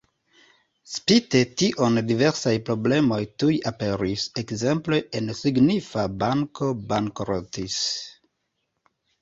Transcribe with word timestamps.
Spite 0.91 1.41
tion 1.61 1.99
diversaj 2.11 2.53
problemoj 2.71 3.19
tuj 3.43 3.57
aperis, 3.73 4.25
ekzemple 4.43 5.01
en 5.21 5.31
signifa 5.43 6.07
banko 6.25 6.73
bankrotis. 6.95 7.79